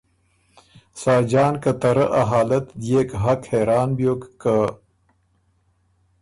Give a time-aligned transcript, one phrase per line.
[1.01, 4.55] ساجان که ته رۀ ا حالت دئېک حق حېران بیوک که”